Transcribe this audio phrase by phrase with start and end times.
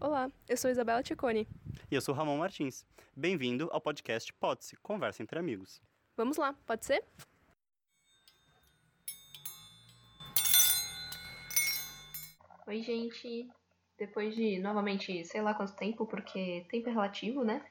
[0.00, 1.48] Olá, eu sou Isabela Ticone.
[1.90, 2.84] E eu sou Ramon Martins.
[3.16, 5.80] Bem-vindo ao podcast Pode-se, Conversa entre Amigos.
[6.16, 7.04] Vamos lá, pode ser?
[12.66, 13.48] Oi, gente.
[13.96, 17.64] Depois de, novamente, sei lá quanto tempo, porque tempo é relativo, né?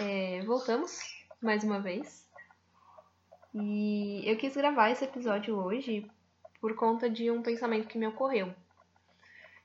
[0.00, 0.98] É, voltamos
[1.40, 2.28] mais uma vez.
[3.54, 6.10] E eu quis gravar esse episódio hoje
[6.60, 8.52] por conta de um pensamento que me ocorreu.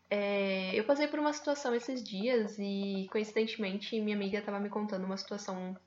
[0.10, 5.06] É, eu passei por uma situação esses dias e, coincidentemente, minha amiga estava me contando
[5.06, 5.78] uma situação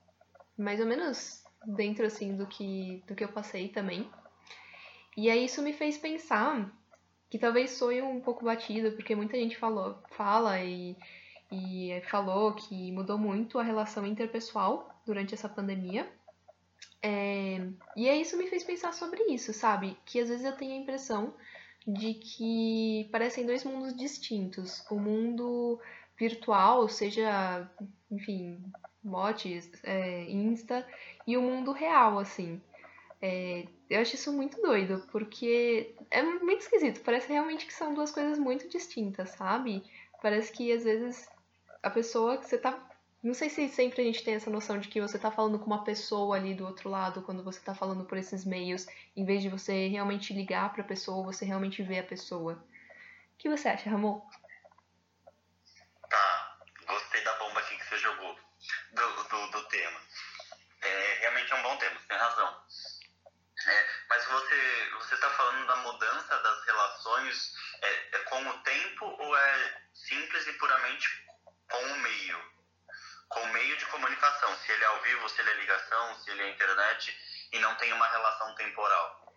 [0.59, 4.11] mais ou menos dentro, assim, do que, do que eu passei também.
[5.17, 6.71] E aí isso me fez pensar
[7.31, 10.97] que talvez soe um pouco batido, porque muita gente falou, fala e,
[11.51, 16.11] e falou que mudou muito a relação interpessoal durante essa pandemia.
[17.03, 17.67] É,
[17.97, 19.97] e aí isso me fez pensar sobre isso, sabe?
[20.05, 21.33] Que às vezes eu tenho a impressão
[21.87, 24.85] de que parecem dois mundos distintos.
[24.91, 25.81] O mundo
[26.19, 27.69] virtual, seja,
[28.11, 28.63] enfim,
[29.03, 30.87] motes, é, Insta,
[31.27, 32.61] e o mundo real, assim.
[33.23, 37.01] É, eu acho isso muito doido, porque é muito esquisito.
[37.01, 39.83] Parece realmente que são duas coisas muito distintas, sabe?
[40.23, 41.29] Parece que às vezes
[41.83, 42.90] a pessoa que você tá.
[43.23, 45.67] Não sei se sempre a gente tem essa noção de que você tá falando com
[45.67, 49.43] uma pessoa ali do outro lado quando você tá falando por esses meios, em vez
[49.43, 52.55] de você realmente ligar pra pessoa, você realmente ver a pessoa.
[53.35, 54.21] O que você acha, Ramon?
[56.09, 58.39] Tá, gostei da bomba aqui que você jogou
[58.93, 60.01] do, do, do tema.
[60.83, 62.65] É, realmente é um bom tema, você tem razão.
[63.67, 69.05] É, mas você você está falando da mudança das relações é, é, com o tempo
[69.05, 71.27] ou é simples e puramente
[71.69, 72.39] com o meio?
[73.29, 76.31] Com o meio de comunicação, se ele é ao vivo, se ele é ligação, se
[76.31, 77.15] ele é internet
[77.53, 79.35] e não tem uma relação temporal.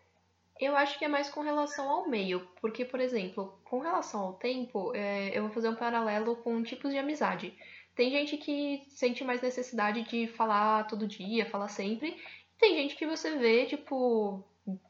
[0.60, 4.34] Eu acho que é mais com relação ao meio, porque, por exemplo, com relação ao
[4.34, 7.54] tempo, é, eu vou fazer um paralelo com tipos de amizade.
[7.96, 12.18] Tem gente que sente mais necessidade de falar todo dia, falar sempre,
[12.58, 14.44] tem gente que você vê, tipo,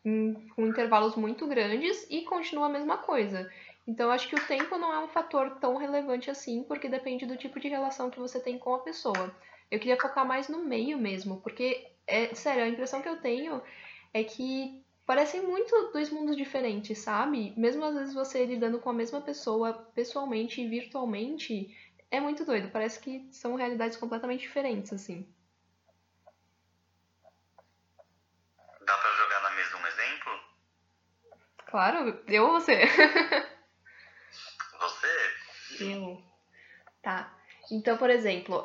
[0.04, 3.52] com intervalos muito grandes e continua a mesma coisa.
[3.86, 7.36] Então, acho que o tempo não é um fator tão relevante assim, porque depende do
[7.38, 9.36] tipo de relação que você tem com a pessoa.
[9.70, 13.62] Eu queria focar mais no meio mesmo, porque, é sério, a impressão que eu tenho
[14.14, 17.54] é que parecem muito dois mundos diferentes, sabe?
[17.58, 21.76] Mesmo às vezes você lidando com a mesma pessoa pessoalmente e virtualmente,
[22.10, 22.70] é muito doido.
[22.72, 25.28] Parece que são realidades completamente diferentes, assim.
[28.86, 30.40] Dá pra jogar na mesa um exemplo?
[31.66, 32.86] Claro, eu ou você?
[34.80, 35.34] Você?
[35.84, 36.24] Eu.
[37.02, 37.34] Tá.
[37.72, 38.64] Então, por exemplo,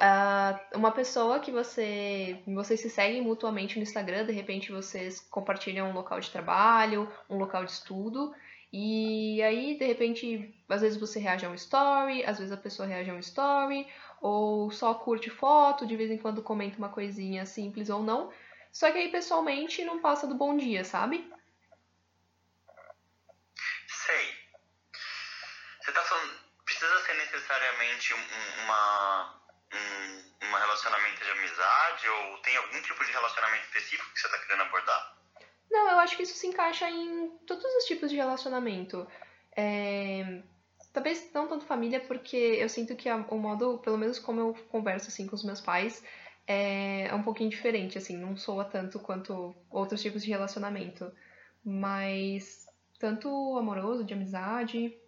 [0.75, 5.95] uma pessoa que você vocês se seguem mutuamente no Instagram, de repente vocês compartilham um
[5.95, 8.35] local de trabalho, um local de estudo,
[8.73, 12.89] e aí de repente, às vezes você reage a um story, às vezes a pessoa
[12.89, 13.87] reage a um story,
[14.21, 18.33] ou só curte foto, de vez em quando comenta uma coisinha simples ou não.
[18.73, 21.33] Só que aí pessoalmente não passa do bom dia, sabe?
[23.87, 24.35] Sei.
[25.81, 26.33] Você tá falando.
[26.99, 29.35] Precisa ser necessariamente um, uma.
[29.73, 34.39] Um, um relacionamento de amizade ou tem algum tipo de relacionamento específico que você tá
[34.39, 35.19] querendo abordar?
[35.71, 39.07] Não, eu acho que isso se encaixa em todos os tipos de relacionamento.
[39.55, 40.43] É...
[40.93, 45.09] Talvez não tanto família, porque eu sinto que o modo, pelo menos como eu converso
[45.09, 46.03] assim com os meus pais,
[46.47, 51.13] é um pouquinho diferente, assim, não soa tanto quanto outros tipos de relacionamento.
[51.63, 52.67] Mas
[52.99, 54.99] tanto amoroso, de amizade.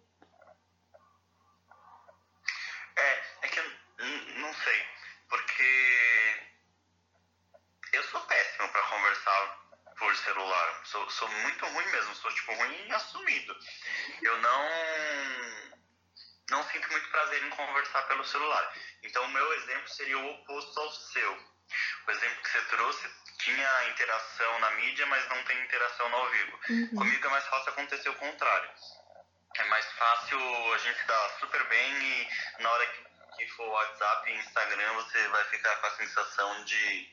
[2.95, 3.65] É, é que eu
[4.39, 4.85] não sei,
[5.27, 6.39] porque
[7.93, 9.61] eu sou péssimo para conversar
[9.97, 10.80] por celular.
[10.91, 13.57] Sou, sou muito ruim mesmo, sou tipo ruim assumido.
[14.21, 14.69] Eu não
[16.49, 18.73] não sinto muito prazer em conversar pelo celular.
[19.03, 21.31] Então, o meu exemplo seria o oposto ao seu.
[22.07, 23.09] O exemplo que você trouxe
[23.39, 26.59] tinha interação na mídia, mas não tem interação no ao vivo.
[26.69, 26.95] Uhum.
[26.95, 28.69] Comigo é mais fácil acontecer o contrário.
[29.55, 32.85] É mais fácil a gente se dar super bem e na hora
[33.37, 37.09] que for WhatsApp e Instagram você vai ficar com a sensação de,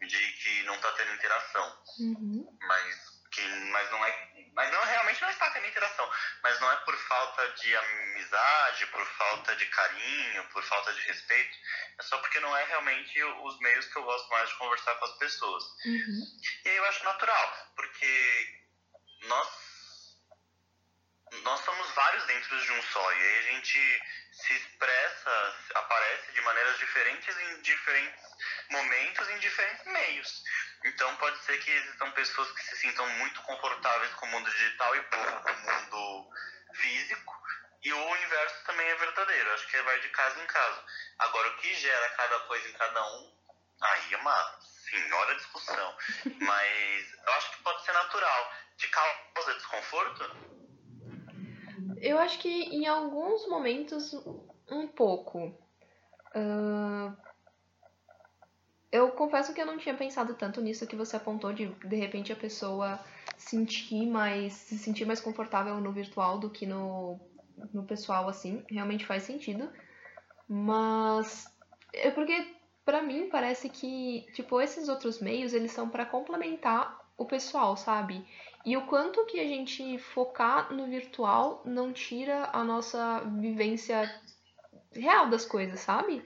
[0.00, 1.82] de que não está tendo interação.
[1.98, 2.58] Uhum.
[2.60, 6.10] Mas que mas não é mas não realmente não está tendo interação
[6.42, 11.56] mas não é por falta de amizade por falta de carinho por falta de respeito
[11.98, 15.04] é só porque não é realmente os meios que eu gosto mais de conversar com
[15.04, 16.22] as pessoas uhum.
[16.64, 18.64] e aí eu acho natural porque
[19.22, 19.68] nós
[21.42, 24.02] nós somos vários dentro de um só e aí a gente
[24.32, 28.27] se expressa aparece de maneiras diferentes em diferentes
[28.70, 30.42] momentos em diferentes meios
[30.84, 34.96] então pode ser que existam pessoas que se sintam muito confortáveis com o mundo digital
[34.96, 36.30] e pouco com o mundo
[36.74, 37.34] físico,
[37.82, 39.52] e o inverso também é verdadeiro.
[39.52, 40.82] Acho que vai de caso em caso.
[41.18, 43.32] Agora, o que gera cada coisa em cada um,
[43.80, 44.60] aí é uma
[44.90, 45.96] senhora discussão.
[46.40, 48.52] Mas eu acho que pode ser natural.
[48.76, 50.58] Te causa desconforto?
[52.00, 54.12] Eu acho que em alguns momentos,
[54.68, 55.46] um pouco.
[56.34, 57.27] Uh,
[58.90, 62.32] eu confesso que eu não tinha pensado tanto nisso que você apontou de de repente
[62.32, 62.98] a pessoa
[63.36, 67.20] sentir mais se sentir mais confortável no virtual do que no,
[67.72, 68.64] no pessoal assim.
[68.70, 69.70] Realmente faz sentido.
[70.48, 71.46] Mas
[71.92, 72.54] é porque
[72.84, 78.26] para mim parece que tipo esses outros meios eles são para complementar o pessoal sabe?
[78.64, 84.10] E o quanto que a gente focar no virtual não tira a nossa vivência
[84.92, 86.24] real das coisas sabe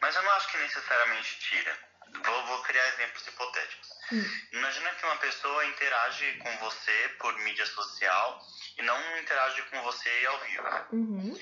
[0.00, 1.90] Mas eu não acho que necessariamente tira.
[2.24, 3.88] Vou, vou criar exemplos hipotéticos.
[4.12, 4.24] Hum.
[4.52, 8.40] Imagina que uma pessoa interage com você por mídia social
[8.78, 10.86] e não interage com você ao vivo.
[10.92, 11.40] Uhum.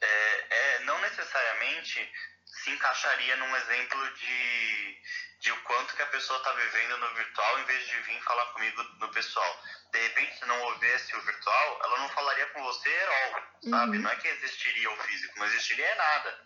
[0.00, 2.12] É, é, não necessariamente
[2.44, 5.00] se encaixaria num exemplo de,
[5.40, 8.46] de o quanto que a pessoa está vivendo no virtual em vez de vir falar
[8.46, 9.62] comigo no pessoal.
[9.92, 13.96] De repente, se não houvesse o virtual, ela não falaria com você all, sabe?
[13.96, 14.02] Uhum.
[14.02, 16.44] Não é que existiria o físico, não existiria nada.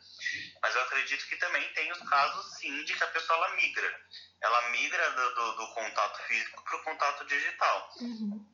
[0.63, 4.01] Mas eu acredito que também tem os casos, sim, de que a pessoa ela migra.
[4.43, 7.91] Ela migra do, do, do contato físico para o contato digital.
[8.01, 8.52] Uhum.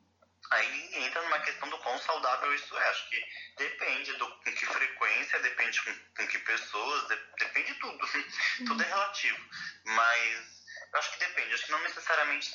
[0.51, 2.89] Aí entra numa questão do quão saudável isso é.
[2.89, 3.23] Acho que
[3.57, 8.05] depende do com que frequência, depende com, com que pessoas, de, depende de tudo.
[8.05, 8.65] Uhum.
[8.65, 9.49] tudo é relativo.
[9.85, 10.59] Mas
[10.91, 11.53] eu acho que depende.
[11.53, 12.51] Acho que não necessariamente,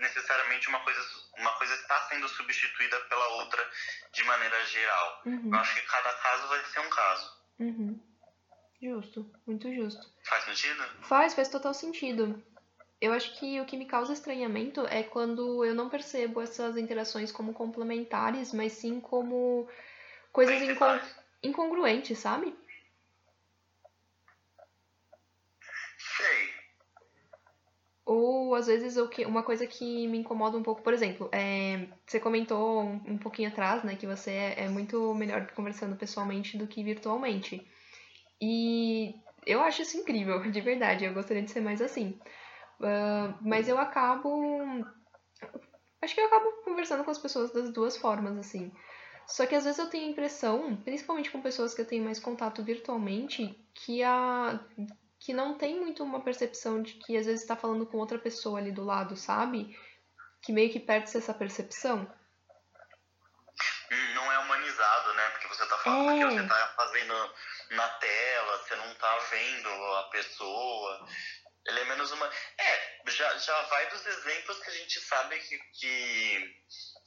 [0.00, 1.00] necessariamente uma coisa,
[1.38, 3.70] uma coisa está sendo substituída pela outra
[4.12, 5.22] de maneira geral.
[5.24, 5.50] Uhum.
[5.52, 7.38] Eu acho que cada caso vai ser um caso.
[7.60, 8.08] Uhum.
[8.80, 10.06] Justo, muito justo.
[10.24, 10.84] Faz sentido?
[11.02, 12.44] Faz, faz total sentido.
[13.00, 17.30] Eu acho que o que me causa estranhamento é quando eu não percebo essas interações
[17.30, 19.68] como complementares, mas sim como
[20.32, 20.98] coisas incon
[21.42, 22.52] incongruentes, sabe?
[25.98, 26.58] Sei.
[28.04, 28.96] Ou às vezes
[29.26, 33.48] uma coisa que me incomoda um pouco, por exemplo, é, você comentou um, um pouquinho
[33.50, 37.64] atrás, né, que você é, é muito melhor conversando pessoalmente do que virtualmente.
[38.40, 39.14] E
[39.46, 41.04] eu acho isso incrível, de verdade.
[41.04, 42.18] Eu gostaria de ser mais assim.
[42.80, 44.86] Uh, mas eu acabo.
[46.00, 48.72] Acho que eu acabo conversando com as pessoas das duas formas, assim.
[49.26, 52.18] Só que às vezes eu tenho a impressão, principalmente com pessoas que eu tenho mais
[52.18, 54.58] contato virtualmente, que a
[55.18, 58.58] que não tem muito uma percepção de que às vezes está falando com outra pessoa
[58.58, 59.76] ali do lado, sabe?
[60.40, 62.08] Que meio que perde-se essa percepção.
[64.14, 65.28] Não é humanizado, né?
[65.30, 66.18] Porque você tá falando é.
[66.18, 67.34] que você tá fazendo
[67.72, 71.08] na tela, você não tá vendo a pessoa.
[71.68, 72.32] Ele é menos uma.
[72.56, 76.56] É, já, já vai dos exemplos que a gente sabe que, que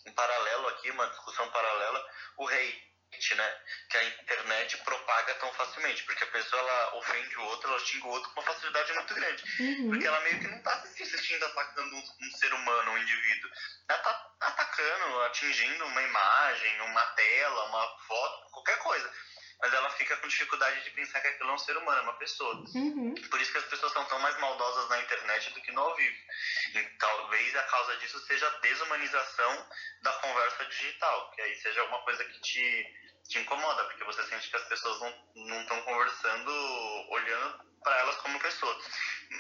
[0.06, 3.62] em paralelo aqui, uma discussão paralela, o hate, né?
[3.90, 8.06] Que a internet propaga tão facilmente, porque a pessoa ela ofende o outro, ela xinga
[8.06, 9.44] o outro com uma facilidade muito grande.
[9.60, 9.90] Uhum.
[9.90, 13.50] Porque ela meio que não tá se assistindo atacando um, um, ser humano, um indivíduo.
[13.90, 19.12] Ela tá atacando, atingindo uma imagem, uma tela, uma foto, qualquer coisa
[19.62, 22.18] mas ela fica com dificuldade de pensar que aquilo é um ser humano, é uma
[22.18, 22.56] pessoa.
[22.74, 23.13] Uhum.
[23.30, 25.96] Por isso que as pessoas são tão mais maldosas na internet do que no ao
[25.96, 26.18] vivo.
[26.74, 29.69] E talvez a causa disso seja a desumanização
[30.02, 32.96] da conversa digital, que aí seja alguma coisa que te,
[33.30, 35.00] te incomoda, porque você sente que as pessoas
[35.35, 36.52] não estão conversando
[37.09, 38.76] olhando para elas como pessoa.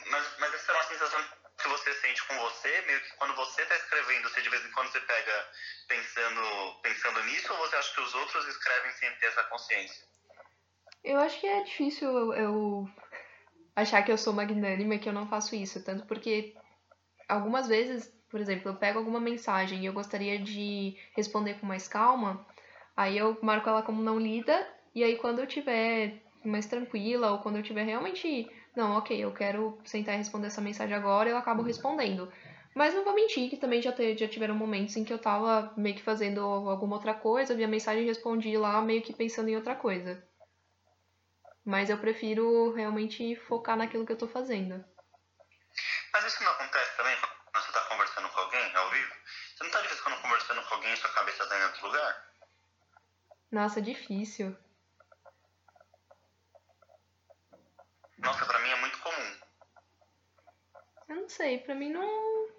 [0.07, 1.25] Mas, mas essa é uma sensação
[1.57, 4.71] que você sente com você, meio que quando você está escrevendo, você de vez em
[4.71, 5.51] quando você pega
[5.87, 10.11] pensando, pensando nisso, ou você acha que os outros escrevem sem ter essa consciência?
[11.03, 12.89] Eu acho que é difícil eu, eu
[13.75, 15.83] achar que eu sou magnânima e que eu não faço isso.
[15.83, 16.55] Tanto porque
[17.27, 21.87] algumas vezes, por exemplo, eu pego alguma mensagem e eu gostaria de responder com mais
[21.87, 22.45] calma,
[22.95, 27.39] aí eu marco ela como não lida, e aí quando eu tiver mais tranquila ou
[27.39, 31.37] quando eu tiver realmente, não, ok, eu quero sentar e responder essa mensagem agora, eu
[31.37, 32.31] acabo respondendo.
[32.73, 35.73] Mas não vou mentir que também já, te, já tiveram momentos em que eu tava
[35.75, 39.49] meio que fazendo alguma outra coisa, vi a mensagem e respondi lá meio que pensando
[39.49, 40.23] em outra coisa.
[41.63, 44.83] Mas eu prefiro realmente focar naquilo que eu tô fazendo.
[46.13, 47.15] Mas isso não acontece também
[47.51, 49.13] quando você tá conversando com alguém ao vivo?
[49.55, 51.87] Você não tá de vez quando conversando com alguém e sua cabeça tá em outro
[51.87, 52.31] lugar?
[53.51, 54.55] Nossa, difícil.
[58.17, 59.35] Nossa, pra mim é muito comum.
[61.09, 62.49] Eu não sei, pra mim não.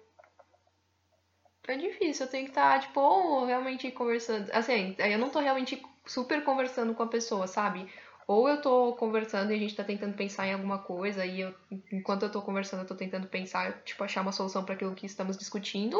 [1.67, 4.51] É difícil, eu tenho que estar, tá, tipo, ou realmente conversando.
[4.51, 7.91] Assim, eu não tô realmente super conversando com a pessoa, sabe?
[8.27, 11.53] Ou eu tô conversando e a gente tá tentando pensar em alguma coisa e eu,
[11.91, 15.05] enquanto eu tô conversando, eu tô tentando pensar, tipo, achar uma solução para aquilo que
[15.05, 15.97] estamos discutindo.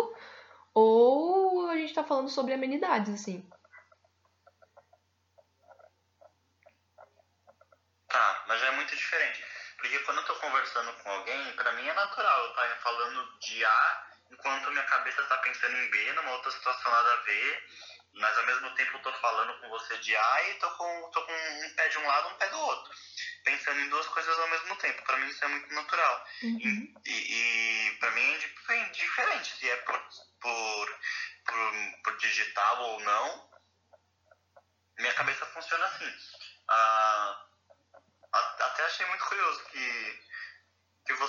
[0.73, 3.47] ou a gente tá falando sobre amenidades, assim.
[8.07, 9.43] Tá, mas é muito diferente.
[9.77, 13.65] Porque quando eu tô conversando com alguém, pra mim é natural eu estar falando de
[13.65, 17.63] A enquanto minha cabeça tá pensando em B, numa outra situação nada a ver,
[18.13, 21.25] mas ao mesmo tempo eu tô falando com você de A e tô com, tô
[21.25, 22.93] com um pé de um lado um pé do outro.
[23.43, 25.03] Pensando em duas coisas ao mesmo tempo.
[25.03, 26.23] Pra mim isso é muito natural.
[26.43, 26.93] Uhum.
[27.05, 29.99] E, e, e pra mim é dif- diferente se é por,
[30.41, 30.99] por,
[31.45, 33.49] por, por digital ou não.
[34.99, 36.13] Minha cabeça funciona assim.
[36.69, 37.39] Ah,
[38.33, 40.19] até achei muito curioso que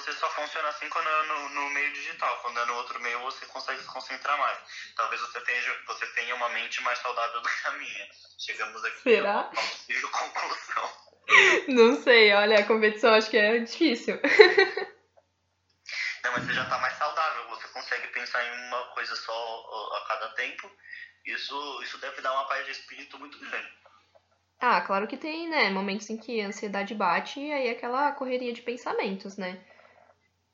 [0.05, 2.39] você só funciona assim quando é no, no meio digital.
[2.43, 4.59] Quando é no outro meio você consegue se concentrar mais.
[4.95, 8.09] Talvez você tenha, você tenha uma mente mais saudável do que a minha.
[8.39, 9.31] Chegamos aqui Será?
[9.31, 10.91] a uma possível conclusão.
[11.69, 14.21] Não sei, olha, a competição acho que é difícil.
[16.23, 17.49] Não, mas você já tá mais saudável.
[17.49, 20.71] Você consegue pensar em uma coisa só a cada tempo.
[21.25, 23.73] Isso, isso deve dar uma paz de espírito muito grande.
[24.61, 28.13] Ah, claro que tem, né, momentos em que a ansiedade bate e aí é aquela
[28.13, 29.63] correria de pensamentos, né?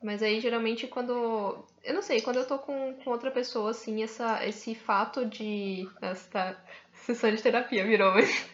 [0.01, 1.63] Mas aí geralmente quando.
[1.83, 5.87] Eu não sei, quando eu tô com, com outra pessoa, assim, essa, esse fato de.
[6.31, 6.55] Tá.
[6.93, 8.45] Sessão de terapia virou, mas.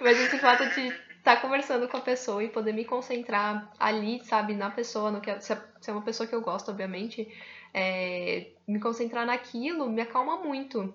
[0.00, 4.22] mas esse fato de estar tá conversando com a pessoa e poder me concentrar ali,
[4.24, 7.28] sabe, na pessoa, no que, é se é uma pessoa que eu gosto, obviamente,
[7.72, 10.94] é, me concentrar naquilo me acalma muito.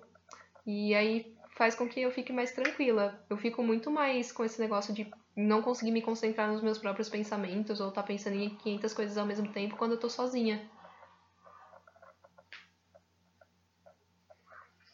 [0.66, 3.22] E aí faz com que eu fique mais tranquila.
[3.28, 5.10] Eu fico muito mais com esse negócio de
[5.46, 9.18] não conseguir me concentrar nos meus próprios pensamentos ou estar tá pensando em 500 coisas
[9.18, 10.70] ao mesmo tempo quando eu tô sozinha.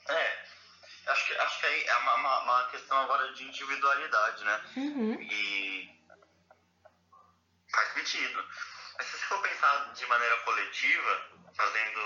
[0.08, 0.42] É,
[1.08, 4.64] acho que, acho que aí é uma, uma, uma questão agora de individualidade, né?
[4.76, 5.20] Uhum.
[5.20, 6.00] E
[7.72, 8.44] faz sentido.
[8.96, 12.00] Mas se você for pensar de maneira coletiva, fazendo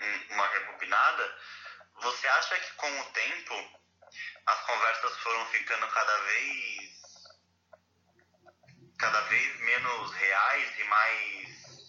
[0.00, 1.36] um- uma rebobinada,
[2.00, 3.78] você acha que com o tempo
[4.46, 6.77] as conversas foram ficando cada vez
[8.98, 11.88] cada vez menos reais e mais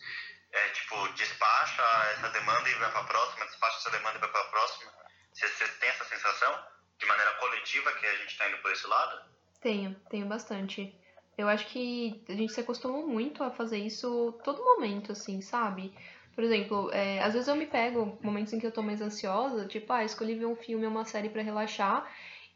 [0.52, 4.30] é, tipo despacha essa demanda e vai para a próxima, despacha essa demanda e vai
[4.30, 4.92] para a próxima?
[5.34, 8.88] Você, você tem essa sensação de maneira coletiva que a gente está indo por esse
[8.88, 9.30] lado?
[9.62, 10.96] Tenho, tenho bastante.
[11.38, 15.94] Eu acho que a gente se acostumou muito a fazer isso todo momento, assim, sabe?
[16.36, 19.66] Por exemplo, é, às vezes eu me pego momentos em que eu tô mais ansiosa,
[19.68, 22.10] tipo, ah, escolhi ver um filme ou uma série pra relaxar,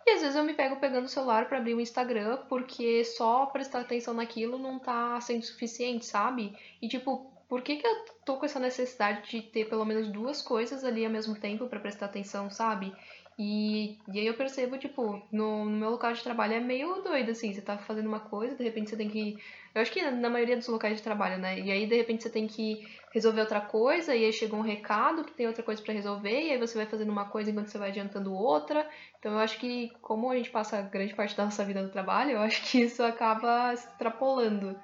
[0.05, 3.45] e às vezes eu me pego pegando o celular pra abrir o Instagram, porque só
[3.47, 6.57] prestar atenção naquilo não tá sendo suficiente, sabe?
[6.81, 10.41] E tipo, por que que eu tô com essa necessidade de ter pelo menos duas
[10.41, 12.93] coisas ali ao mesmo tempo pra prestar atenção, sabe?
[13.37, 17.31] E, e aí eu percebo, tipo, no, no meu local de trabalho é meio doido,
[17.31, 19.37] assim, você tá fazendo uma coisa, de repente você tem que.
[19.73, 21.59] Eu acho que na maioria dos locais de trabalho, né?
[21.59, 25.23] E aí, de repente, você tem que resolver outra coisa, e aí chega um recado
[25.23, 27.77] que tem outra coisa pra resolver, e aí você vai fazendo uma coisa enquanto você
[27.77, 28.89] vai adiantando outra.
[29.19, 32.31] Então eu acho que, como a gente passa grande parte da nossa vida no trabalho,
[32.31, 34.75] eu acho que isso acaba extrapolando.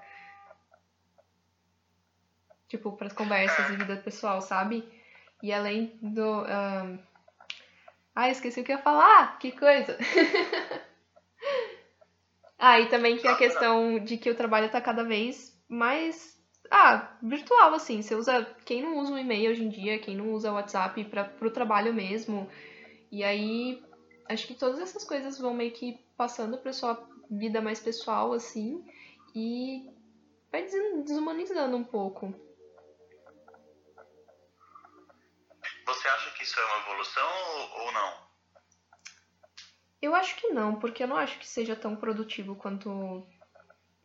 [2.67, 4.87] Tipo, pras conversas e vida pessoal, sabe?
[5.41, 6.45] E além do.
[8.15, 9.39] ah, esqueci o que eu ia falar!
[9.39, 9.97] Que coisa!
[12.59, 16.38] ah, e também que a questão de que o trabalho tá cada vez mais.
[16.71, 18.01] Ah, virtual, assim.
[18.01, 18.45] Você usa.
[18.65, 21.51] Quem não usa o e-mail hoje em dia, quem não usa o WhatsApp pra, pro
[21.51, 22.47] trabalho mesmo.
[23.11, 23.81] E aí,
[24.29, 26.97] acho que todas essas coisas vão meio que passando pra sua
[27.29, 28.83] vida mais pessoal, assim.
[29.35, 29.89] E
[30.51, 32.33] vai des- desumanizando um pouco.
[35.85, 38.29] Você acha que isso é uma evolução ou, ou não?
[40.01, 43.27] Eu acho que não, porque eu não acho que seja tão produtivo quanto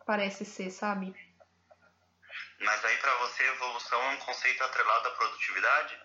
[0.06, 1.14] parece ser, sabe?
[2.64, 6.00] Mas aí pra você evolução é um conceito atrelado à produtividade?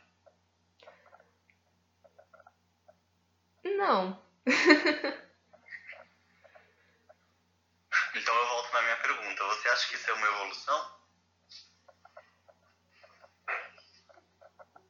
[3.64, 4.22] Não.
[8.16, 9.44] Então eu volto na minha pergunta.
[9.46, 11.00] Você acha que isso é uma evolução?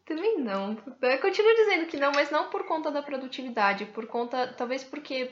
[0.06, 0.76] Também não.
[1.02, 5.32] Eu continuo dizendo que não, mas não por conta da produtividade, por conta, talvez porque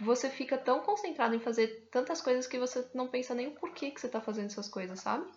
[0.00, 3.90] você fica tão concentrado em fazer tantas coisas que você não pensa nem o porquê
[3.92, 5.30] que você tá fazendo essas coisas, sabe?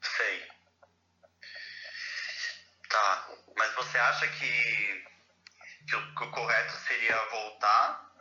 [0.00, 0.48] Sei.
[2.88, 3.28] Tá.
[3.56, 5.04] Mas você acha que,
[5.86, 8.12] que, o, que o correto seria voltar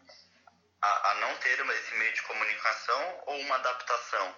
[0.80, 4.36] a, a não ter esse meio de comunicação ou uma adaptação?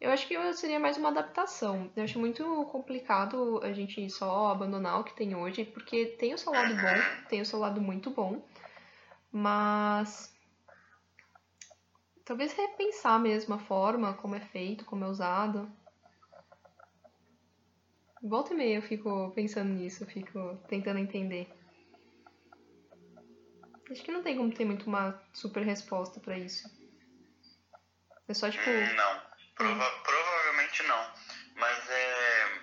[0.00, 1.92] Eu acho que seria mais uma adaptação.
[1.94, 6.38] Eu acho muito complicado a gente só abandonar o que tem hoje, porque tem o
[6.38, 8.44] seu lado bom, tem o seu lado muito bom,
[9.30, 10.34] mas
[12.24, 15.70] talvez repensar mesmo a forma como é feito, como é usado.
[18.22, 21.48] Volta e meia eu fico pensando nisso, eu fico tentando entender.
[23.90, 26.68] Acho que não tem como ter muito uma super resposta pra isso.
[28.28, 28.68] É só tipo.
[28.68, 29.22] Hum, Não,
[29.56, 31.12] Prova- provavelmente não.
[31.56, 32.60] Mas é.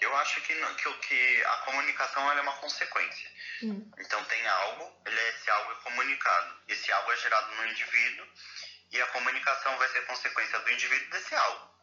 [0.00, 3.30] Eu acho que, que, que a comunicação é uma consequência.
[3.62, 6.56] Hum, Então tem algo, ele é, esse algo é comunicado.
[6.68, 8.26] Esse algo é gerado no indivíduo
[8.92, 11.77] e a comunicação vai ser consequência do indivíduo desse algo.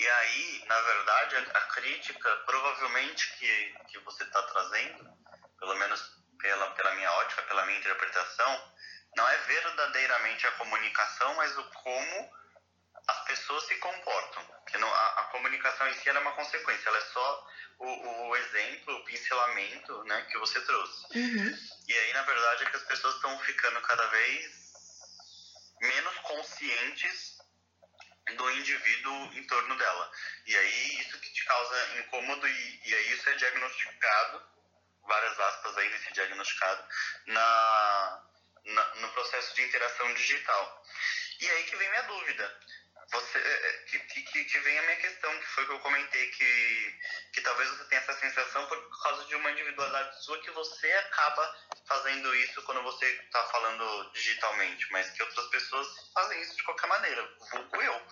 [0.00, 5.04] E aí, na verdade, a, a crítica provavelmente que, que você está trazendo,
[5.58, 6.00] pelo menos
[6.40, 8.72] pela, pela minha ótica, pela minha interpretação,
[9.14, 12.32] não é verdadeiramente a comunicação, mas o como
[13.08, 14.42] as pessoas se comportam.
[14.68, 17.48] Que não, a, a comunicação em si é uma consequência, ela é só
[17.80, 21.18] o, o exemplo, o pincelamento né, que você trouxe.
[21.18, 24.50] uhum, E aí, na verdade, é que as pessoas estão ficando cada vez
[25.78, 27.39] menos conscientes
[28.36, 30.12] do indivíduo em torno dela.
[30.46, 34.42] E aí, isso que te causa incômodo, e, e aí isso é diagnosticado,
[35.06, 36.84] várias aspas aí nesse diagnosticado,
[37.26, 38.22] na,
[38.64, 40.84] na- no processo de interação digital.
[41.40, 42.60] E aí que vem minha dúvida.
[43.12, 46.26] Você, é, é, que, que, que vem a minha questão, que foi que eu comentei
[46.30, 47.00] que,
[47.32, 48.59] que talvez você tenha essa sensação
[49.52, 55.46] individualidade sua que você acaba fazendo isso quando você está falando digitalmente, mas que outras
[55.48, 58.06] pessoas fazem isso de qualquer maneira, vulgo eu.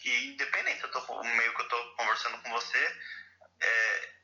[0.00, 3.00] Que independente eu tô, meio que eu estou conversando com você,
[3.60, 4.14] é,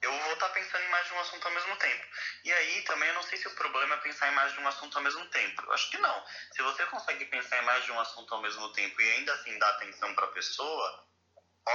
[0.00, 2.06] eu vou estar pensando em mais de um assunto ao mesmo tempo.
[2.44, 4.68] E aí também eu não sei se o problema é pensar em mais de um
[4.68, 5.62] assunto ao mesmo tempo.
[5.62, 6.24] Eu acho que não.
[6.52, 9.58] Se você consegue pensar em mais de um assunto ao mesmo tempo e ainda assim
[9.58, 11.07] dar atenção para a pessoa,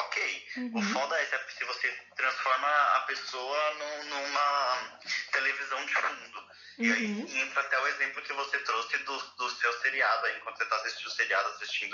[0.02, 0.46] ok.
[0.74, 4.92] O uhum, foda é se- você transforma a pessoa num- numa
[5.32, 6.48] televisão de fundo.
[6.80, 10.38] E aí uhum, entra até o exemplo que você trouxe do, do seu seriado, aí,
[10.38, 11.94] enquanto você está assistindo o seriado, assistindo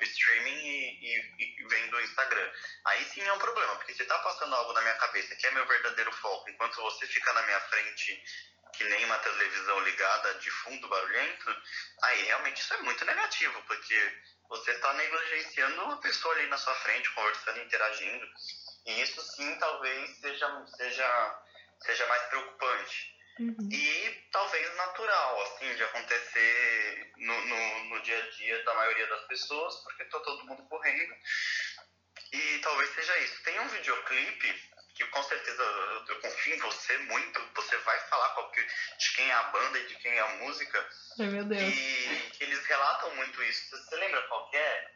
[0.00, 2.50] o streaming e, e- e vendo o Instagram.
[2.86, 5.50] Aí sim é um problema, porque se tá passando algo na minha cabeça que é
[5.50, 8.22] meu verdadeiro foco, enquanto você fica na minha frente
[8.72, 11.56] que nem uma televisão ligada de fundo barulhento,
[12.02, 14.18] aí realmente isso é muito negativo, porque
[14.50, 18.26] você está negligenciando uma pessoa ali na sua frente, conversando, interagindo.
[18.84, 21.42] E isso sim talvez seja, seja,
[21.82, 23.68] seja mais preocupante uhum.
[23.70, 29.24] e talvez natural, assim, de acontecer no, no, no dia a dia da maioria das
[29.26, 31.14] pessoas, porque tá todo mundo correndo.
[32.32, 33.42] E talvez seja isso.
[33.44, 38.28] Tem um videoclipe que com certeza eu, eu confio em você muito, você vai falar
[38.34, 38.62] qual que-
[38.98, 41.62] de quem é a banda e de quem é a música, Ai, meu Deus.
[41.62, 43.70] e que eles relatam muito isso.
[43.70, 44.90] Você lembra qual que é?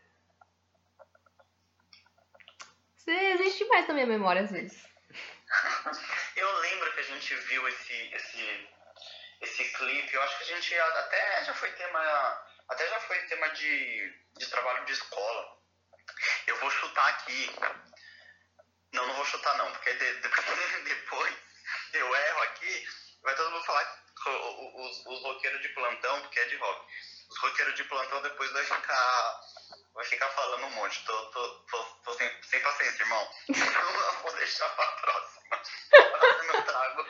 [2.96, 4.84] Você existe mais na minha memória às vezes.
[6.36, 8.68] Eu lembro que a gente viu esse, esse,
[9.40, 13.48] esse clipe, eu acho que a gente até já foi tema, até já foi tema
[13.50, 15.58] de, de trabalho de escola.
[16.46, 17.50] Eu vou chutar aqui.
[18.94, 20.28] Não, não vou chutar não, porque de- de-
[20.84, 21.34] depois
[21.94, 22.86] eu erro aqui,
[23.22, 26.86] vai todo mundo falar que os, os roqueiros de plantão, porque é de rock.
[27.28, 29.40] Os roqueiros de plantão depois vai ficar.
[29.94, 31.04] Vai ficar falando um monte.
[31.04, 33.30] Tô, tô, tô, tô sem, sem paciência, irmão.
[33.48, 35.62] Então vou deixar pra próxima.
[35.98, 37.06] Na próxima eu trago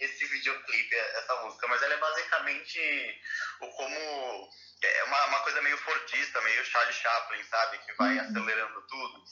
[0.00, 1.66] esse videoclipe, essa música.
[1.68, 3.20] Mas ela é basicamente
[3.60, 4.50] o como.
[4.82, 7.78] É uma, uma coisa meio fordista, meio Charlie Chaplin, sabe?
[7.78, 8.24] Que vai Uhum.
[8.30, 9.24] acelerando tudo.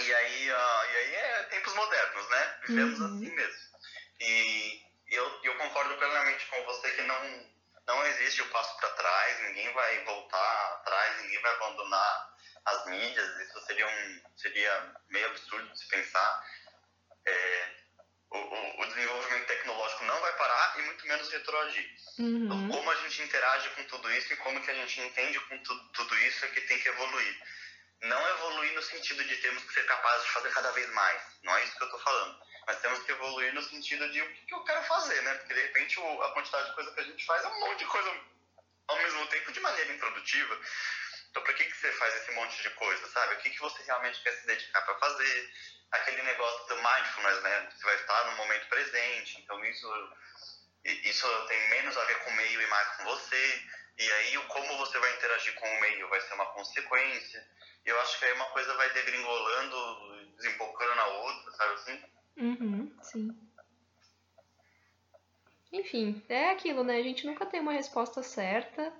[0.00, 2.58] E aí, ah, e aí é tempos modernos, né?
[2.66, 3.06] Vivemos Uhum.
[3.16, 3.60] assim mesmo.
[4.20, 7.50] E eu, eu concordo plenamente com você que não,
[7.86, 12.34] não existe o passo para trás, ninguém vai voltar atrás, ninguém vai abandonar
[12.66, 16.44] as mídias, isso seria, um, seria meio absurdo de se pensar.
[17.26, 17.70] É,
[18.30, 21.88] o, o, o desenvolvimento tecnológico não vai parar e muito menos retroagir.
[22.18, 22.68] Então, Uhum.
[22.68, 25.92] como a gente interage com tudo isso e como que a gente entende com tu,
[25.92, 27.40] tudo isso é que tem que evoluir.
[28.04, 31.22] Não evoluir no sentido de termos que ser capazes de fazer cada vez mais.
[31.42, 32.38] Não é isso que eu estou falando.
[32.66, 35.34] Mas temos que evoluir no sentido de o que, que eu quero fazer, né?
[35.34, 37.78] Porque de repente o- a quantidade de coisa que a gente faz é um monte
[37.78, 38.20] de coisa
[38.88, 40.60] ao mesmo tempo de maneira improdutiva.
[41.30, 43.34] Então, para que, que você faz esse monte de coisa, sabe?
[43.34, 45.50] O que, que você realmente quer se dedicar para fazer?
[45.92, 47.70] Aquele negócio do mindfulness, né?
[47.70, 49.40] Você vai estar no momento presente.
[49.40, 50.12] Então, isso,
[50.84, 53.62] isso tem menos a ver com o meio e mais com você.
[53.98, 57.46] E aí, como você vai interagir com o meio vai ser uma consequência.
[57.84, 62.02] Eu acho que aí uma coisa vai degringolando, desembocando na outra, sabe assim?
[62.36, 63.36] Uhum, sim.
[65.72, 66.98] Enfim, é aquilo, né?
[66.98, 68.92] A gente nunca tem uma resposta certa.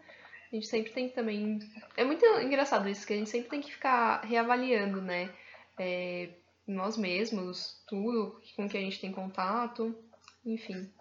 [0.52, 1.58] A gente sempre tem que também.
[1.96, 5.32] É muito engraçado isso, que a gente sempre tem que ficar reavaliando, né?
[5.78, 6.30] É,
[6.66, 9.96] nós mesmos, tudo com que a gente tem contato,
[10.44, 10.92] enfim.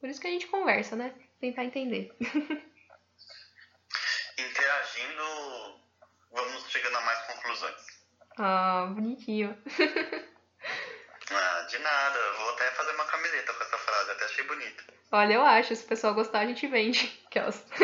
[0.00, 1.14] Por isso que a gente conversa, né?
[1.40, 2.14] Tentar entender.
[4.38, 5.80] Interagindo,
[6.32, 7.86] vamos chegando a mais conclusões.
[8.38, 9.56] Ah, bonitinho.
[11.28, 12.32] Ah, de nada.
[12.38, 14.84] Vou até fazer uma camiseta com essa frase, até achei bonita.
[15.10, 17.20] Olha, eu acho, se o pessoal gostar, a gente vende.
[17.26, 17.64] Aquelas.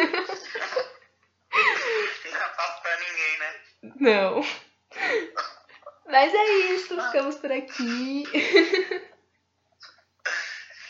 [2.33, 3.61] Não faço pra ninguém, né?
[4.01, 4.41] Não.
[6.07, 8.23] Mas é isso, ficamos por aqui.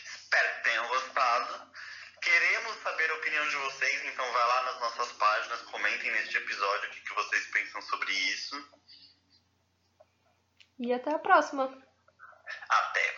[0.04, 1.72] Espero que tenham gostado.
[2.20, 6.88] Queremos saber a opinião de vocês, então vai lá nas nossas páginas, comentem neste episódio
[6.88, 8.56] o que, que vocês pensam sobre isso.
[10.78, 11.64] E até a próxima.
[12.68, 13.12] Até!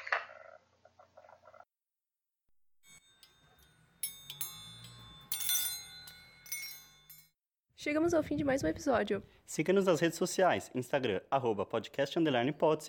[7.76, 9.22] Chegamos ao fim de mais um episódio.
[9.46, 12.18] Siga-nos nas redes sociais, Instagram, arroba podcast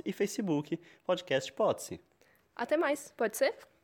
[0.05, 2.01] e Facebook, podcast hipótese.
[2.55, 3.74] Até mais, pode ser?